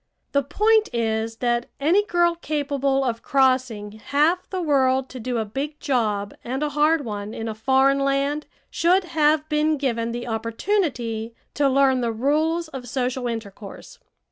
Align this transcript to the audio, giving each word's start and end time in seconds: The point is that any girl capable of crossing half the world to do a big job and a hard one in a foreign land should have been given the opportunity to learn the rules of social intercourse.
The 0.31 0.41
point 0.41 0.89
is 0.93 1.35
that 1.45 1.67
any 1.79 2.03
girl 2.03 2.33
capable 2.33 3.03
of 3.03 3.21
crossing 3.21 3.91
half 4.03 4.49
the 4.49 4.59
world 4.59 5.09
to 5.09 5.19
do 5.19 5.37
a 5.37 5.45
big 5.45 5.79
job 5.79 6.33
and 6.43 6.63
a 6.63 6.69
hard 6.69 7.05
one 7.05 7.35
in 7.35 7.47
a 7.47 7.53
foreign 7.53 7.99
land 7.99 8.47
should 8.71 9.03
have 9.03 9.47
been 9.47 9.77
given 9.77 10.11
the 10.11 10.25
opportunity 10.25 11.35
to 11.53 11.69
learn 11.69 12.01
the 12.01 12.11
rules 12.11 12.67
of 12.69 12.89
social 12.89 13.27
intercourse. 13.27 13.99